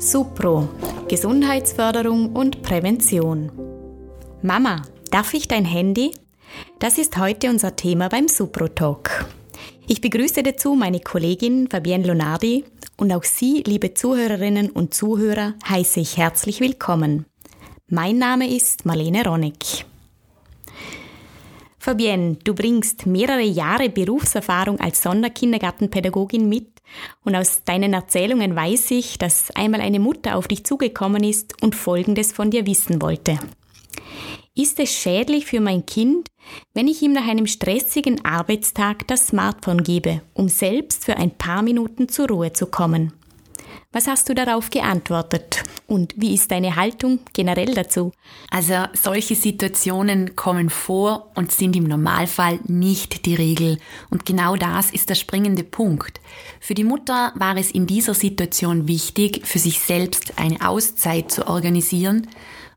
Supro 0.00 0.66
Gesundheitsförderung 1.10 2.34
und 2.34 2.62
Prävention. 2.62 3.52
Mama, 4.40 4.80
darf 5.10 5.34
ich 5.34 5.46
dein 5.46 5.66
Handy? 5.66 6.12
Das 6.78 6.96
ist 6.96 7.18
heute 7.18 7.50
unser 7.50 7.76
Thema 7.76 8.08
beim 8.08 8.26
Supro 8.26 8.68
Talk. 8.68 9.26
Ich 9.86 10.00
begrüße 10.00 10.42
dazu 10.42 10.74
meine 10.74 11.00
Kollegin 11.00 11.68
Fabienne 11.68 12.06
Lonardi 12.06 12.64
und 12.96 13.12
auch 13.12 13.24
Sie, 13.24 13.62
liebe 13.66 13.92
Zuhörerinnen 13.92 14.70
und 14.70 14.94
Zuhörer, 14.94 15.52
heiße 15.68 16.00
ich 16.00 16.16
herzlich 16.16 16.60
willkommen. 16.60 17.26
Mein 17.86 18.16
Name 18.16 18.48
ist 18.48 18.86
Marlene 18.86 19.22
Ronnig. 19.22 19.84
Fabienne, 21.78 22.38
du 22.42 22.54
bringst 22.54 23.04
mehrere 23.04 23.42
Jahre 23.42 23.90
Berufserfahrung 23.90 24.80
als 24.80 25.02
Sonderkindergartenpädagogin 25.02 26.48
mit 26.48 26.79
und 27.24 27.34
aus 27.34 27.64
deinen 27.64 27.92
Erzählungen 27.92 28.54
weiß 28.54 28.90
ich, 28.92 29.18
dass 29.18 29.50
einmal 29.52 29.80
eine 29.80 30.00
Mutter 30.00 30.36
auf 30.36 30.48
dich 30.48 30.64
zugekommen 30.64 31.24
ist 31.24 31.62
und 31.62 31.74
Folgendes 31.74 32.32
von 32.32 32.50
dir 32.50 32.66
wissen 32.66 33.02
wollte. 33.02 33.38
Ist 34.54 34.80
es 34.80 34.92
schädlich 34.92 35.46
für 35.46 35.60
mein 35.60 35.86
Kind, 35.86 36.28
wenn 36.74 36.88
ich 36.88 37.00
ihm 37.02 37.12
nach 37.12 37.26
einem 37.26 37.46
stressigen 37.46 38.24
Arbeitstag 38.24 39.06
das 39.06 39.28
Smartphone 39.28 39.82
gebe, 39.82 40.22
um 40.34 40.48
selbst 40.48 41.04
für 41.04 41.16
ein 41.16 41.30
paar 41.30 41.62
Minuten 41.62 42.08
zur 42.08 42.28
Ruhe 42.28 42.52
zu 42.52 42.66
kommen? 42.66 43.12
Was 43.92 44.06
hast 44.06 44.28
du 44.28 44.34
darauf 44.34 44.70
geantwortet? 44.70 45.64
Und 45.88 46.14
wie 46.16 46.32
ist 46.32 46.52
deine 46.52 46.76
Haltung 46.76 47.18
generell 47.32 47.74
dazu? 47.74 48.12
Also 48.48 48.84
solche 48.92 49.34
Situationen 49.34 50.36
kommen 50.36 50.70
vor 50.70 51.32
und 51.34 51.50
sind 51.50 51.74
im 51.74 51.82
Normalfall 51.88 52.60
nicht 52.68 53.26
die 53.26 53.34
Regel. 53.34 53.78
Und 54.08 54.24
genau 54.24 54.54
das 54.54 54.92
ist 54.92 55.10
der 55.10 55.16
springende 55.16 55.64
Punkt. 55.64 56.20
Für 56.60 56.74
die 56.74 56.84
Mutter 56.84 57.32
war 57.34 57.56
es 57.56 57.72
in 57.72 57.88
dieser 57.88 58.14
Situation 58.14 58.86
wichtig, 58.86 59.44
für 59.44 59.58
sich 59.58 59.80
selbst 59.80 60.34
eine 60.38 60.68
Auszeit 60.68 61.32
zu 61.32 61.48
organisieren. 61.48 62.28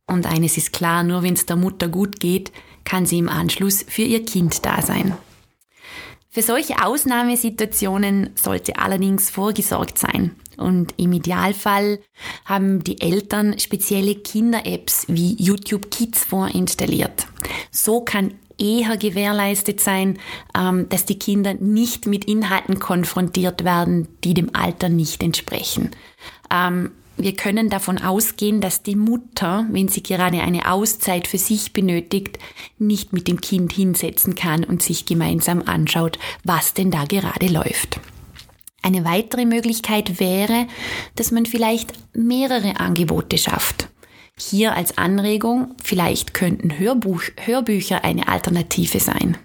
Und 0.08 0.26
eines 0.26 0.58
ist 0.58 0.74
klar, 0.74 1.04
nur 1.04 1.22
wenn 1.22 1.36
es 1.36 1.46
der 1.46 1.58
Mutter 1.58 1.90
gut 1.90 2.20
geht, 2.20 2.52
kann 2.86 3.06
sie 3.06 3.20
im 3.20 3.30
Anschluss 3.30 3.86
für 3.88 4.02
ihr 4.02 4.26
Kind 4.26 4.66
da 4.66 4.82
sein. 4.82 5.16
Für 6.34 6.42
solche 6.42 6.84
Ausnahmesituationen 6.84 8.32
sollte 8.34 8.80
allerdings 8.80 9.30
vorgesorgt 9.30 10.00
sein. 10.00 10.32
Und 10.58 10.96
im 10.98 11.14
Idealfall 11.14 12.00
haben 12.46 12.84
die 12.84 13.00
Eltern 13.02 13.60
spezielle 13.60 14.16
Kinder-Apps 14.16 15.06
wie 15.10 15.36
YouTube 15.36 15.92
Kids 15.92 16.24
vorinstalliert. 16.24 17.28
So 17.70 18.02
kann 18.02 18.34
eher 18.58 18.98
gewährleistet 18.98 19.80
sein, 19.80 20.18
ähm, 20.58 20.90
dass 20.90 21.06
die 21.06 21.20
Kinder 21.20 21.54
nicht 21.54 22.08
mit 22.08 22.26
Inhalten 22.26 22.80
konfrontiert 22.80 23.64
werden, 23.64 24.08
die 24.24 24.34
dem 24.34 24.56
Alter 24.56 24.90
nicht 24.90 25.22
entsprechen. 25.22 25.92
Wir 27.24 27.38
können 27.38 27.70
davon 27.70 28.00
ausgehen, 28.00 28.60
dass 28.60 28.84
die 28.84 28.98
Mutter, 28.98 29.66
wenn 29.72 29.88
sie 29.88 30.04
gerade 30.04 30.42
eine 30.42 30.70
Auszeit 30.70 31.26
für 31.26 31.38
sich 31.38 31.72
benötigt, 31.72 32.38
nicht 32.80 33.14
mit 33.14 33.30
dem 33.30 33.40
Kind 33.40 33.72
hinsetzen 33.72 34.36
kann 34.36 34.66
und 34.66 34.84
sich 34.84 35.06
gemeinsam 35.06 35.62
anschaut, 35.66 36.20
was 36.44 36.74
denn 36.74 36.92
da 36.92 37.06
gerade 37.06 37.48
läuft. 37.48 38.02
Eine 38.82 39.06
weitere 39.06 39.46
Möglichkeit 39.46 40.20
wäre, 40.20 40.68
dass 41.16 41.32
man 41.32 41.46
vielleicht 41.46 41.94
mehrere 42.14 42.82
Angebote 42.82 43.38
schafft. 43.38 43.88
Hier 44.38 44.76
als 44.76 44.98
Anregung, 44.98 45.76
vielleicht 45.82 46.34
könnten 46.34 46.78
Hörbuch, 46.78 47.22
Hörbücher 47.40 48.04
eine 48.04 48.28
Alternative 48.28 49.00
sein. 49.00 49.38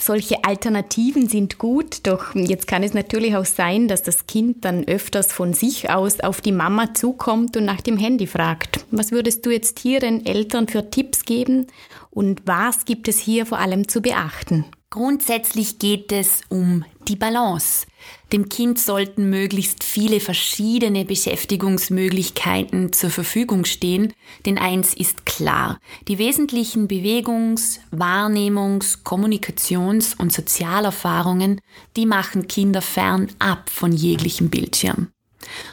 Solche 0.00 0.44
Alternativen 0.44 1.28
sind 1.28 1.58
gut, 1.58 2.06
doch 2.06 2.32
jetzt 2.36 2.68
kann 2.68 2.84
es 2.84 2.94
natürlich 2.94 3.34
auch 3.34 3.44
sein, 3.44 3.88
dass 3.88 4.04
das 4.04 4.28
Kind 4.28 4.64
dann 4.64 4.86
öfters 4.86 5.32
von 5.32 5.54
sich 5.54 5.90
aus 5.90 6.20
auf 6.20 6.40
die 6.40 6.52
Mama 6.52 6.94
zukommt 6.94 7.56
und 7.56 7.64
nach 7.64 7.80
dem 7.80 7.96
Handy 7.96 8.28
fragt. 8.28 8.86
Was 8.92 9.10
würdest 9.10 9.44
du 9.44 9.50
jetzt 9.50 9.80
hier 9.80 9.98
den 9.98 10.24
Eltern 10.24 10.68
für 10.68 10.88
Tipps 10.88 11.24
geben 11.24 11.66
und 12.12 12.42
was 12.46 12.84
gibt 12.84 13.08
es 13.08 13.18
hier 13.18 13.44
vor 13.44 13.58
allem 13.58 13.88
zu 13.88 14.00
beachten? 14.00 14.66
Grundsätzlich 14.88 15.80
geht 15.80 16.12
es 16.12 16.42
um 16.48 16.84
die 17.08 17.16
Balance. 17.16 17.87
Dem 18.32 18.48
Kind 18.48 18.78
sollten 18.78 19.30
möglichst 19.30 19.84
viele 19.84 20.20
verschiedene 20.20 21.04
Beschäftigungsmöglichkeiten 21.04 22.92
zur 22.92 23.10
Verfügung 23.10 23.64
stehen, 23.64 24.12
denn 24.44 24.58
eins 24.58 24.94
ist 24.94 25.24
klar, 25.26 25.78
die 26.08 26.18
wesentlichen 26.18 26.88
Bewegungs-, 26.88 27.80
Wahrnehmungs-, 27.90 29.02
Kommunikations- 29.02 30.14
und 30.18 30.32
Sozialerfahrungen, 30.32 31.60
die 31.96 32.06
machen 32.06 32.48
Kinder 32.48 32.82
fern 32.82 33.28
ab 33.38 33.70
von 33.70 33.92
jeglichem 33.92 34.50
Bildschirm. 34.50 35.08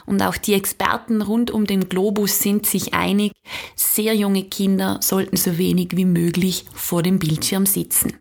Und 0.06 0.22
auch 0.22 0.36
die 0.36 0.54
Experten 0.54 1.22
rund 1.22 1.50
um 1.50 1.66
den 1.66 1.88
Globus 1.88 2.38
sind 2.38 2.66
sich 2.66 2.94
einig, 2.94 3.32
sehr 3.74 4.14
junge 4.14 4.44
Kinder 4.44 4.98
sollten 5.02 5.36
so 5.36 5.58
wenig 5.58 5.96
wie 5.96 6.04
möglich 6.04 6.64
vor 6.72 7.02
dem 7.02 7.18
Bildschirm 7.18 7.66
sitzen. 7.66 8.14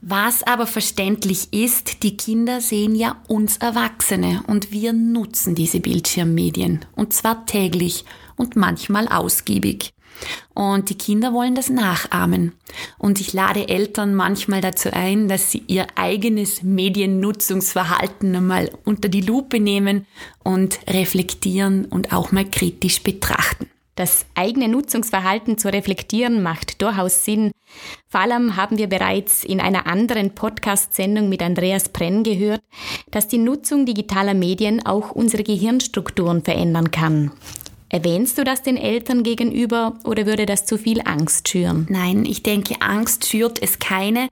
Was 0.00 0.42
aber 0.44 0.66
verständlich 0.66 1.52
ist, 1.52 2.02
die 2.02 2.16
Kinder 2.16 2.60
sehen 2.60 2.94
ja 2.94 3.16
uns 3.26 3.56
Erwachsene 3.56 4.42
und 4.46 4.70
wir 4.70 4.92
nutzen 4.92 5.54
diese 5.54 5.80
Bildschirmmedien 5.80 6.84
und 6.94 7.12
zwar 7.12 7.46
täglich 7.46 8.04
und 8.36 8.54
manchmal 8.54 9.08
ausgiebig. 9.08 9.92
Und 10.54 10.90
die 10.90 10.98
Kinder 10.98 11.32
wollen 11.32 11.54
das 11.54 11.70
nachahmen. 11.70 12.52
Und 12.98 13.20
ich 13.20 13.32
lade 13.32 13.68
Eltern 13.68 14.14
manchmal 14.14 14.60
dazu 14.60 14.92
ein, 14.92 15.28
dass 15.28 15.52
sie 15.52 15.62
ihr 15.68 15.86
eigenes 15.94 16.62
Mediennutzungsverhalten 16.62 18.34
einmal 18.34 18.70
unter 18.84 19.08
die 19.08 19.20
Lupe 19.20 19.60
nehmen 19.60 20.06
und 20.42 20.80
reflektieren 20.88 21.84
und 21.84 22.12
auch 22.12 22.32
mal 22.32 22.48
kritisch 22.48 23.02
betrachten. 23.02 23.68
Das 23.98 24.26
eigene 24.36 24.68
Nutzungsverhalten 24.68 25.58
zu 25.58 25.72
reflektieren 25.72 26.40
macht 26.40 26.82
durchaus 26.82 27.24
Sinn. 27.24 27.50
Vor 28.06 28.20
allem 28.20 28.54
haben 28.54 28.78
wir 28.78 28.86
bereits 28.86 29.42
in 29.42 29.60
einer 29.60 29.88
anderen 29.88 30.36
Podcast-Sendung 30.36 31.28
mit 31.28 31.42
Andreas 31.42 31.88
Brenn 31.88 32.22
gehört, 32.22 32.60
dass 33.10 33.26
die 33.26 33.38
Nutzung 33.38 33.86
digitaler 33.86 34.34
Medien 34.34 34.86
auch 34.86 35.10
unsere 35.10 35.42
Gehirnstrukturen 35.42 36.44
verändern 36.44 36.92
kann. 36.92 37.32
Erwähnst 37.90 38.36
du 38.36 38.44
das 38.44 38.62
den 38.62 38.76
Eltern 38.76 39.22
gegenüber 39.22 39.98
oder 40.04 40.26
würde 40.26 40.44
das 40.44 40.66
zu 40.66 40.76
viel 40.76 41.00
Angst 41.04 41.48
schüren? 41.48 41.86
Nein, 41.88 42.26
ich 42.26 42.42
denke, 42.42 42.82
Angst 42.82 43.26
schürt 43.26 43.62
es 43.62 43.78
keine. 43.78 44.28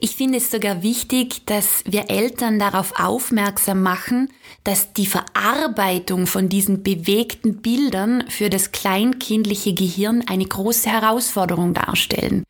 Ich 0.00 0.16
finde 0.16 0.38
es 0.38 0.50
sogar 0.50 0.82
wichtig, 0.82 1.46
dass 1.46 1.84
wir 1.86 2.10
Eltern 2.10 2.58
darauf 2.58 2.98
aufmerksam 2.98 3.82
machen, 3.82 4.30
dass 4.64 4.92
die 4.92 5.06
Verarbeitung 5.06 6.26
von 6.26 6.48
diesen 6.48 6.82
bewegten 6.82 7.62
Bildern 7.62 8.24
für 8.28 8.50
das 8.50 8.72
kleinkindliche 8.72 9.72
Gehirn 9.72 10.24
eine 10.26 10.44
große 10.44 10.90
Herausforderung 10.90 11.74
darstellen. 11.74 12.42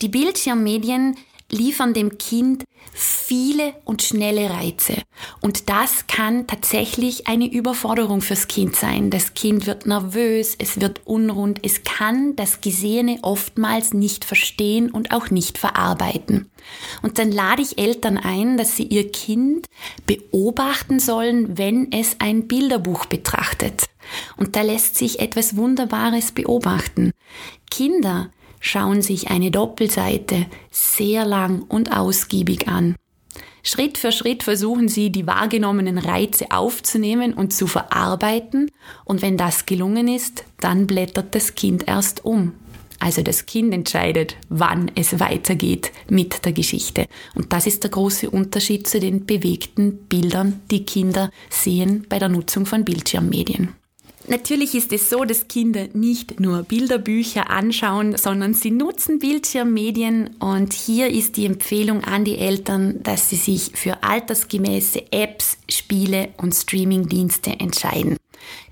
Die 0.00 0.08
Bildschirmmedien 0.08 1.16
liefern 1.50 1.94
dem 1.94 2.18
Kind 2.18 2.64
viele 2.92 3.74
und 3.84 4.02
schnelle 4.02 4.50
Reize. 4.50 4.94
Und 5.40 5.68
das 5.68 6.06
kann 6.06 6.46
tatsächlich 6.46 7.26
eine 7.26 7.50
Überforderung 7.50 8.20
fürs 8.20 8.48
Kind 8.48 8.76
sein. 8.76 9.10
Das 9.10 9.34
Kind 9.34 9.66
wird 9.66 9.86
nervös, 9.86 10.54
es 10.58 10.80
wird 10.80 11.02
unrund, 11.04 11.60
es 11.62 11.84
kann 11.84 12.36
das 12.36 12.60
Gesehene 12.60 13.18
oftmals 13.22 13.94
nicht 13.94 14.24
verstehen 14.24 14.90
und 14.90 15.12
auch 15.12 15.30
nicht 15.30 15.58
verarbeiten. 15.58 16.50
Und 17.02 17.18
dann 17.18 17.32
lade 17.32 17.62
ich 17.62 17.78
Eltern 17.78 18.18
ein, 18.18 18.56
dass 18.56 18.76
sie 18.76 18.84
ihr 18.84 19.10
Kind 19.10 19.68
beobachten 20.06 20.98
sollen, 20.98 21.56
wenn 21.56 21.92
es 21.92 22.16
ein 22.18 22.46
Bilderbuch 22.46 23.06
betrachtet. 23.06 23.86
Und 24.36 24.56
da 24.56 24.62
lässt 24.62 24.96
sich 24.96 25.20
etwas 25.20 25.56
Wunderbares 25.56 26.32
beobachten. 26.32 27.12
Kinder 27.70 28.30
schauen 28.60 29.02
sich 29.02 29.30
eine 29.30 29.50
Doppelseite 29.50 30.46
sehr 30.70 31.24
lang 31.24 31.62
und 31.62 31.96
ausgiebig 31.96 32.68
an. 32.68 32.96
Schritt 33.62 33.98
für 33.98 34.12
Schritt 34.12 34.42
versuchen 34.42 34.88
sie, 34.88 35.10
die 35.10 35.26
wahrgenommenen 35.26 35.98
Reize 35.98 36.50
aufzunehmen 36.50 37.34
und 37.34 37.52
zu 37.52 37.66
verarbeiten, 37.66 38.70
und 39.04 39.20
wenn 39.20 39.36
das 39.36 39.66
gelungen 39.66 40.08
ist, 40.08 40.44
dann 40.60 40.86
blättert 40.86 41.34
das 41.34 41.54
Kind 41.54 41.86
erst 41.86 42.24
um. 42.24 42.54
Also 43.00 43.22
das 43.22 43.46
Kind 43.46 43.72
entscheidet, 43.72 44.36
wann 44.48 44.90
es 44.94 45.20
weitergeht 45.20 45.92
mit 46.08 46.44
der 46.44 46.52
Geschichte. 46.52 47.06
Und 47.34 47.52
das 47.52 47.66
ist 47.66 47.84
der 47.84 47.90
große 47.90 48.28
Unterschied 48.28 48.88
zu 48.88 48.98
den 48.98 49.24
bewegten 49.24 49.98
Bildern, 50.08 50.60
die 50.70 50.84
Kinder 50.84 51.30
sehen 51.48 52.06
bei 52.08 52.18
der 52.18 52.28
Nutzung 52.28 52.66
von 52.66 52.84
Bildschirmmedien. 52.84 53.74
Natürlich 54.28 54.74
ist 54.74 54.92
es 54.92 55.08
so, 55.08 55.24
dass 55.24 55.48
Kinder 55.48 55.86
nicht 55.94 56.38
nur 56.38 56.62
Bilderbücher 56.62 57.48
anschauen, 57.48 58.14
sondern 58.18 58.52
sie 58.52 58.70
nutzen 58.70 59.18
Bildschirmmedien 59.18 60.36
und 60.38 60.74
hier 60.74 61.08
ist 61.08 61.38
die 61.38 61.46
Empfehlung 61.46 62.04
an 62.04 62.26
die 62.26 62.36
Eltern, 62.36 63.02
dass 63.02 63.30
sie 63.30 63.36
sich 63.36 63.70
für 63.74 64.02
altersgemäße 64.02 65.12
Apps, 65.12 65.56
Spiele 65.70 66.28
und 66.36 66.54
Streamingdienste 66.54 67.58
entscheiden. 67.58 68.18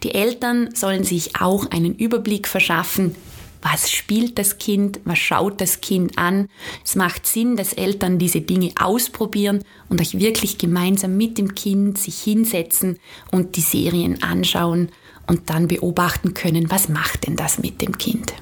Die 0.03 0.15
Eltern 0.15 0.75
sollen 0.75 1.05
sich 1.05 1.41
auch 1.41 1.71
einen 1.71 1.95
Überblick 1.95 2.49
verschaffen, 2.49 3.15
was 3.63 3.91
spielt 3.91 4.39
das 4.39 4.59
Kind, 4.59 5.01
was 5.07 5.19
schaut 5.19 5.63
das 5.63 5.81
Kind 5.81 6.19
an. 6.19 6.49
Es 6.85 6.97
macht 6.97 7.27
Sinn, 7.27 7.57
dass 7.57 7.73
Eltern 7.73 8.19
diese 8.19 8.43
Dinge 8.43 8.73
ausprobieren 8.79 9.65
und 9.89 10.03
euch 10.03 10.19
wirklich 10.19 10.59
gemeinsam 10.59 11.17
mit 11.17 11.39
dem 11.39 11.55
Kind 11.55 11.97
sich 11.97 12.19
hinsetzen 12.19 12.99
und 13.33 13.57
die 13.57 13.63
Serien 13.63 14.23
anschauen 14.23 14.91
und 15.27 15.51
dann 15.51 15.69
beobachten 15.69 16.35
können, 16.35 16.71
was 16.71 16.89
macht 16.89 17.27
denn 17.27 17.37
das 17.37 17.59
mit 17.59 17.83
dem 17.83 17.99
Kind. 17.99 18.33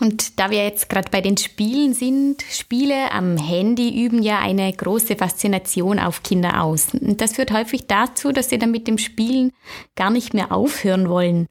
Und 0.00 0.38
da 0.40 0.50
wir 0.50 0.64
jetzt 0.64 0.88
gerade 0.88 1.10
bei 1.10 1.20
den 1.20 1.36
Spielen 1.36 1.94
sind, 1.94 2.42
Spiele 2.50 3.12
am 3.12 3.36
Handy 3.36 4.04
üben 4.04 4.22
ja 4.22 4.38
eine 4.38 4.72
große 4.72 5.16
Faszination 5.16 5.98
auf 5.98 6.22
Kinder 6.22 6.62
aus. 6.62 6.88
Und 6.94 7.20
das 7.20 7.34
führt 7.34 7.52
häufig 7.52 7.86
dazu, 7.86 8.32
dass 8.32 8.48
sie 8.50 8.58
dann 8.58 8.70
mit 8.70 8.88
dem 8.88 8.98
Spielen 8.98 9.52
gar 9.94 10.10
nicht 10.10 10.34
mehr 10.34 10.52
aufhören 10.52 11.08
wollen. 11.08 11.46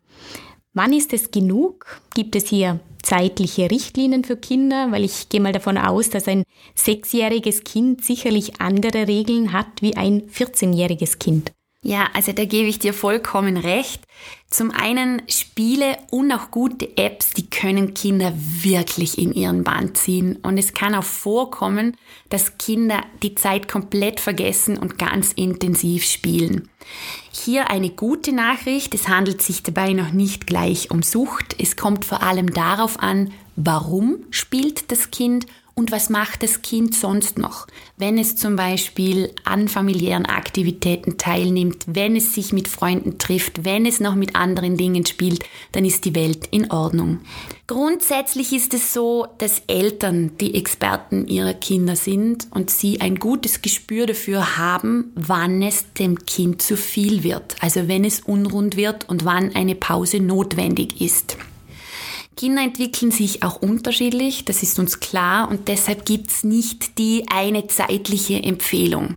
Wann 0.73 0.93
ist 0.93 1.13
es 1.13 1.31
genug? 1.31 2.01
Gibt 2.15 2.35
es 2.35 2.47
hier 2.47 2.79
zeitliche 3.01 3.69
Richtlinien 3.69 4.23
für 4.23 4.37
Kinder? 4.37 4.91
Weil 4.91 5.03
ich 5.03 5.29
gehe 5.29 5.41
mal 5.41 5.53
davon 5.53 5.77
aus, 5.77 6.09
dass 6.09 6.27
ein 6.27 6.43
sechsjähriges 6.73 7.63
Kind 7.63 8.03
sicherlich 8.03 8.59
andere 8.59 9.07
Regeln 9.07 9.53
hat 9.53 9.81
wie 9.81 9.95
ein 9.95 10.23
14-jähriges 10.23 11.19
Kind. 11.19 11.51
Ja, 11.85 12.07
also 12.13 12.31
da 12.31 12.45
gebe 12.45 12.69
ich 12.69 12.79
dir 12.79 12.93
vollkommen 12.93 13.57
recht. 13.57 14.03
Zum 14.49 14.71
einen 14.71 15.21
Spiele 15.27 15.97
und 16.11 16.31
auch 16.31 16.49
gute 16.49 16.97
Apps, 16.97 17.31
die 17.31 17.49
können 17.49 17.93
Kinder 17.93 18.33
wirklich 18.37 19.17
in 19.17 19.33
ihren 19.33 19.65
Band 19.65 19.97
ziehen. 19.97 20.37
Und 20.43 20.57
es 20.57 20.73
kann 20.73 20.95
auch 20.95 21.03
vorkommen, 21.03 21.97
dass 22.29 22.57
Kinder 22.57 23.03
die 23.21 23.35
Zeit 23.35 23.67
komplett 23.67 24.21
vergessen 24.21 24.77
und 24.77 24.97
ganz 24.97 25.33
intensiv 25.33 26.05
spielen. 26.05 26.69
Hier 27.31 27.69
eine 27.69 27.89
gute 27.89 28.31
Nachricht, 28.31 28.93
es 28.93 29.09
handelt 29.09 29.41
sich 29.41 29.61
dabei 29.61 29.91
noch 29.91 30.13
nicht 30.13 30.47
gleich 30.47 30.89
um 30.89 31.03
Sucht. 31.03 31.55
Es 31.59 31.75
kommt 31.75 32.05
vor 32.05 32.23
allem 32.23 32.53
darauf 32.53 32.99
an, 33.01 33.33
warum 33.57 34.19
spielt 34.29 34.89
das 34.89 35.11
Kind 35.11 35.47
und 35.75 35.91
was 35.91 36.09
macht 36.09 36.43
das 36.43 36.61
Kind 36.61 36.93
sonst 36.93 37.37
noch? 37.37 37.65
Wenn 37.97 38.19
es 38.19 38.35
zum 38.35 38.55
Beispiel 38.55 39.33
an 39.43 39.67
familiären 39.67 40.25
Aktivitäten 40.25 41.17
teilnimmt, 41.17 41.85
wenn 41.87 42.15
es 42.15 42.35
sich 42.35 42.53
mit 42.53 42.67
Freunden 42.67 43.17
trifft, 43.17 43.65
wenn 43.65 43.85
es 43.85 43.99
noch 43.99 44.13
mit 44.13 44.35
anderen 44.35 44.77
Dingen 44.77 45.05
spielt, 45.05 45.43
dann 45.71 45.83
ist 45.83 46.05
die 46.05 46.13
Welt 46.13 46.47
in 46.51 46.69
Ordnung. 46.69 47.21
Grundsätzlich 47.65 48.53
ist 48.53 48.73
es 48.73 48.93
so, 48.93 49.25
dass 49.39 49.63
Eltern 49.67 50.37
die 50.39 50.53
Experten 50.53 51.27
ihrer 51.27 51.53
Kinder 51.53 51.95
sind 51.95 52.47
und 52.51 52.69
sie 52.69 53.01
ein 53.01 53.15
gutes 53.15 53.61
Gespür 53.63 54.05
dafür 54.05 54.57
haben, 54.57 55.11
wann 55.15 55.61
es 55.63 55.91
dem 55.93 56.19
Kind 56.25 56.61
zu 56.61 56.77
viel 56.77 57.23
wird, 57.23 57.55
also 57.61 57.87
wenn 57.87 58.05
es 58.05 58.19
unrund 58.19 58.77
wird 58.77 59.09
und 59.09 59.25
wann 59.25 59.55
eine 59.55 59.75
Pause 59.75 60.19
notwendig 60.19 61.01
ist. 61.01 61.37
Kinder 62.35 62.63
entwickeln 62.63 63.11
sich 63.11 63.43
auch 63.43 63.61
unterschiedlich, 63.61 64.45
das 64.45 64.63
ist 64.63 64.79
uns 64.79 64.99
klar 64.99 65.49
und 65.49 65.67
deshalb 65.67 66.05
gibt's 66.05 66.43
nicht 66.43 66.97
die 66.97 67.25
eine 67.31 67.67
zeitliche 67.67 68.41
Empfehlung. 68.41 69.15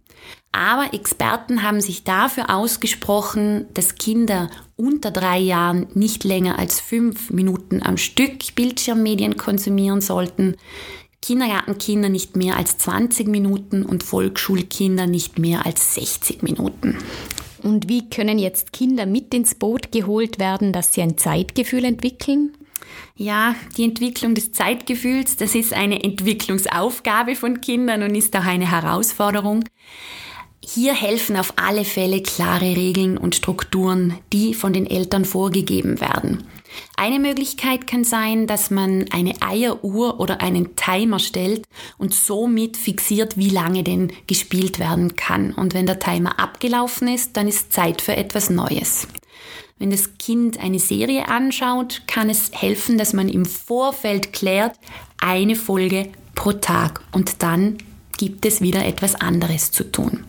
Aber 0.53 0.95
Experten 0.95 1.63
haben 1.63 1.81
sich 1.81 2.05
dafür 2.05 2.49
ausgesprochen, 2.49 3.67
dass 3.75 3.97
Kinder 3.97 4.51
unter 4.75 5.11
drei 5.11 5.39
Jahren 5.39 5.87
nicht 5.95 6.25
länger 6.25 6.59
als 6.59 6.81
fünf 6.81 7.31
Minuten 7.31 7.83
am 7.83 7.99
Stück 7.99 8.55
Bildschirmmedien 8.55 9.37
konsumieren 9.37 10.01
sollten, 10.01 10.57
Kindergartenkinder 11.21 12.09
nicht 12.09 12.37
mehr 12.37 12.57
als 12.57 12.79
20 12.79 13.29
Minuten 13.29 13.85
und 13.85 14.03
Volksschulkinder 14.03 15.07
nicht 15.07 15.39
mehr 15.39 15.67
als 15.67 15.95
60 15.95 16.43
Minuten. 16.43 16.97
Und 17.63 17.89
wie 17.89 18.09
können 18.09 18.39
jetzt 18.39 18.73
Kinder 18.73 19.07
mit 19.07 19.35
ins 19.35 19.57
Boot 19.57 19.91
geholt 19.91 20.39
werden, 20.39 20.73
dass 20.73 20.95
sie 20.95 21.03
ein 21.03 21.19
Zeitgefühl 21.19 21.85
entwickeln? 21.85 22.57
Ja, 23.17 23.55
die 23.77 23.85
Entwicklung 23.85 24.35
des 24.35 24.53
Zeitgefühls, 24.53 25.37
das 25.37 25.55
ist 25.55 25.73
eine 25.73 26.05
Entwicklungsaufgabe 26.05 27.35
von 27.35 27.61
Kindern 27.61 28.03
und 28.03 28.15
ist 28.15 28.37
auch 28.37 28.45
eine 28.45 28.71
Herausforderung. 28.71 29.65
Hier 30.69 30.95
helfen 30.95 31.37
auf 31.37 31.55
alle 31.57 31.85
Fälle 31.85 32.23
klare 32.23 32.77
Regeln 32.77 33.19
und 33.19 33.37
Strukturen, 33.37 34.19
die 34.33 34.53
von 34.53 34.73
den 34.73 34.85
Eltern 34.85 35.25
vorgegeben 35.25 36.01
werden. 36.01 36.45
Eine 36.97 37.21
Möglichkeit 37.21 37.87
kann 37.87 38.05
sein, 38.05 38.47
dass 38.47 38.71
man 38.71 39.07
eine 39.13 39.35
Eieruhr 39.41 40.19
oder 40.19 40.41
einen 40.41 40.75
Timer 40.75 41.21
stellt 41.21 41.65
und 41.99 42.15
somit 42.15 42.77
fixiert, 42.77 43.37
wie 43.37 43.51
lange 43.51 43.85
denn 43.85 44.13
gespielt 44.27 44.79
werden 44.79 45.15
kann. 45.17 45.53
Und 45.53 45.73
wenn 45.73 45.87
der 45.87 46.01
Timer 46.01 46.41
abgelaufen 46.41 47.09
ist, 47.09 47.37
dann 47.37 47.49
ist 47.49 47.73
Zeit 47.73 48.03
für 48.03 48.17
etwas 48.17 48.51
Neues. 48.51 49.07
Wenn 49.79 49.91
das 49.91 50.17
Kind 50.19 50.59
eine 50.59 50.79
Serie 50.79 51.29
anschaut, 51.29 52.03
kann 52.07 52.31
es 52.31 52.51
helfen, 52.53 52.97
dass 52.97 53.13
man 53.13 53.29
im 53.29 53.45
Vorfeld 53.45 54.33
klärt, 54.33 54.75
eine 55.19 55.55
Folge 55.55 56.09
pro 56.35 56.53
Tag 56.53 57.03
und 57.13 57.43
dann 57.43 57.77
gibt 58.17 58.47
es 58.47 58.63
wieder 58.63 58.87
etwas 58.87 59.15
anderes 59.15 59.73
zu 59.73 59.85
tun. 59.85 60.25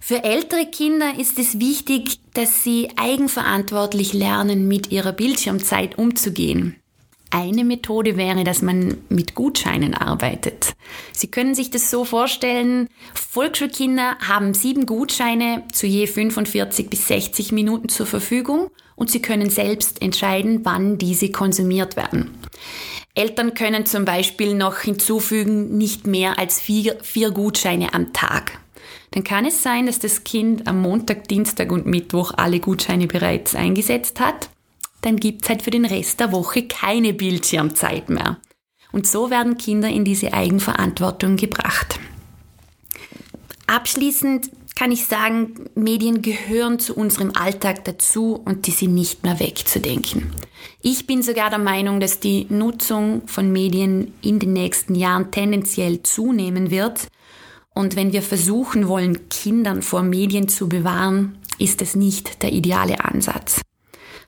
Für 0.00 0.24
ältere 0.24 0.66
Kinder 0.66 1.18
ist 1.18 1.38
es 1.38 1.60
wichtig, 1.60 2.18
dass 2.32 2.64
sie 2.64 2.88
eigenverantwortlich 2.96 4.14
lernen, 4.14 4.66
mit 4.66 4.90
ihrer 4.90 5.12
Bildschirmzeit 5.12 5.98
umzugehen. 5.98 6.79
Eine 7.32 7.64
Methode 7.64 8.16
wäre, 8.16 8.42
dass 8.42 8.60
man 8.60 8.98
mit 9.08 9.36
Gutscheinen 9.36 9.94
arbeitet. 9.94 10.74
Sie 11.12 11.28
können 11.28 11.54
sich 11.54 11.70
das 11.70 11.88
so 11.88 12.04
vorstellen, 12.04 12.88
Volksschulkinder 13.14 14.18
haben 14.18 14.52
sieben 14.52 14.84
Gutscheine 14.84 15.62
zu 15.72 15.86
je 15.86 16.08
45 16.08 16.90
bis 16.90 17.06
60 17.06 17.52
Minuten 17.52 17.88
zur 17.88 18.06
Verfügung 18.06 18.70
und 18.96 19.12
sie 19.12 19.22
können 19.22 19.48
selbst 19.48 20.02
entscheiden, 20.02 20.60
wann 20.64 20.98
diese 20.98 21.30
konsumiert 21.30 21.96
werden. 21.96 22.36
Eltern 23.14 23.54
können 23.54 23.86
zum 23.86 24.04
Beispiel 24.04 24.54
noch 24.54 24.80
hinzufügen, 24.80 25.78
nicht 25.78 26.08
mehr 26.08 26.36
als 26.36 26.60
vier, 26.60 26.98
vier 27.00 27.30
Gutscheine 27.30 27.94
am 27.94 28.12
Tag. 28.12 28.58
Dann 29.12 29.22
kann 29.22 29.44
es 29.44 29.62
sein, 29.62 29.86
dass 29.86 30.00
das 30.00 30.24
Kind 30.24 30.66
am 30.66 30.82
Montag, 30.82 31.28
Dienstag 31.28 31.70
und 31.70 31.86
Mittwoch 31.86 32.32
alle 32.36 32.58
Gutscheine 32.58 33.06
bereits 33.06 33.54
eingesetzt 33.54 34.18
hat 34.18 34.49
dann 35.02 35.16
gibt's 35.16 35.48
halt 35.48 35.62
für 35.62 35.70
den 35.70 35.84
Rest 35.84 36.20
der 36.20 36.32
Woche 36.32 36.66
keine 36.66 37.14
Bildschirmzeit 37.14 38.10
mehr. 38.10 38.38
Und 38.92 39.06
so 39.06 39.30
werden 39.30 39.56
Kinder 39.56 39.88
in 39.88 40.04
diese 40.04 40.32
Eigenverantwortung 40.32 41.36
gebracht. 41.36 41.98
Abschließend 43.66 44.50
kann 44.80 44.92
ich 44.92 45.06
sagen, 45.06 45.66
Medien 45.74 46.22
gehören 46.22 46.78
zu 46.78 46.94
unserem 46.96 47.32
Alltag 47.34 47.84
dazu 47.84 48.40
und 48.44 48.66
die 48.66 48.70
sind 48.70 48.94
nicht 48.94 49.22
mehr 49.22 49.38
wegzudenken. 49.38 50.32
Ich 50.80 51.06
bin 51.06 51.22
sogar 51.22 51.50
der 51.50 51.58
Meinung, 51.58 52.00
dass 52.00 52.18
die 52.18 52.46
Nutzung 52.48 53.28
von 53.28 53.52
Medien 53.52 54.14
in 54.22 54.38
den 54.38 54.54
nächsten 54.54 54.94
Jahren 54.94 55.30
tendenziell 55.30 56.02
zunehmen 56.02 56.70
wird. 56.70 57.08
Und 57.74 57.94
wenn 57.94 58.12
wir 58.12 58.22
versuchen 58.22 58.88
wollen, 58.88 59.28
Kindern 59.28 59.82
vor 59.82 60.02
Medien 60.02 60.48
zu 60.48 60.68
bewahren, 60.68 61.38
ist 61.58 61.82
es 61.82 61.94
nicht 61.94 62.42
der 62.42 62.52
ideale 62.52 63.04
Ansatz. 63.04 63.60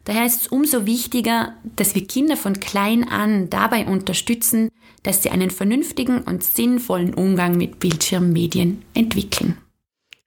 Daher 0.04 0.26
ist 0.26 0.42
es 0.42 0.48
umso 0.48 0.84
wichtiger, 0.86 1.54
dass 1.76 1.94
wir 1.94 2.06
Kinder 2.06 2.36
von 2.36 2.58
klein 2.58 3.08
an 3.08 3.50
dabei 3.50 3.86
unterstützen, 3.86 4.68
dass 5.02 5.22
sie 5.22 5.30
einen 5.30 5.50
vernünftigen 5.50 6.22
und 6.22 6.42
sinnvollen 6.42 7.14
Umgang 7.14 7.56
mit 7.56 7.78
Bildschirmmedien 7.78 8.82
entwickeln. 8.94 9.58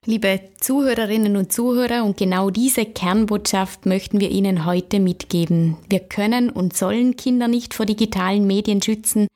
Liebe 0.07 0.39
Zuhörerinnen 0.59 1.35
und 1.35 1.51
Zuhörer, 1.51 2.05
und 2.05 2.15
genau 2.15 2.51
diese 2.51 2.85
Kernbotschaft 2.85 3.87
möchten 3.87 4.19
wir 4.19 4.29
Ihnen 4.29 4.63
heute 4.63 4.99
mitgeben. 4.99 5.77
Wir 5.89 5.99
können 5.99 6.51
und 6.51 6.77
sollen 6.77 7.17
Kinder 7.17 7.47
nicht 7.47 7.73
vor 7.73 7.87
digitalen 7.87 8.45
Medien 8.45 8.83
schützen, 8.83 9.27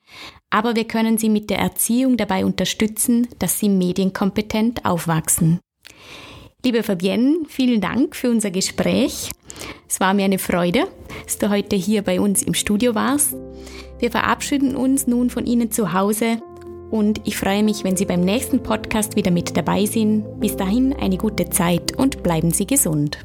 aber 0.48 0.76
wir 0.76 0.84
können 0.84 1.18
sie 1.18 1.28
mit 1.28 1.50
der 1.50 1.58
Erziehung 1.58 2.16
dabei 2.16 2.44
unterstützen, 2.44 3.26
dass 3.40 3.58
sie 3.58 3.68
medienkompetent 3.68 4.84
aufwachsen. 4.84 5.58
Liebe 6.64 6.84
Fabienne, 6.84 7.38
vielen 7.48 7.80
Dank 7.80 8.14
für 8.14 8.30
unser 8.30 8.52
Gespräch. 8.52 9.30
Es 9.88 10.00
war 10.00 10.14
mir 10.14 10.24
eine 10.24 10.38
Freude, 10.38 10.84
dass 11.24 11.38
du 11.38 11.50
heute 11.50 11.76
hier 11.76 12.02
bei 12.02 12.20
uns 12.20 12.42
im 12.42 12.54
Studio 12.54 12.94
warst. 12.94 13.34
Wir 13.98 14.10
verabschieden 14.10 14.76
uns 14.76 15.06
nun 15.06 15.30
von 15.30 15.46
Ihnen 15.46 15.70
zu 15.70 15.92
Hause 15.92 16.38
und 16.90 17.20
ich 17.24 17.36
freue 17.36 17.62
mich, 17.62 17.84
wenn 17.84 17.96
Sie 17.96 18.04
beim 18.04 18.20
nächsten 18.20 18.62
Podcast 18.62 19.16
wieder 19.16 19.30
mit 19.30 19.56
dabei 19.56 19.86
sind. 19.86 20.40
Bis 20.40 20.56
dahin 20.56 20.92
eine 20.94 21.16
gute 21.16 21.48
Zeit 21.50 21.96
und 21.96 22.22
bleiben 22.22 22.50
Sie 22.50 22.66
gesund. 22.66 23.18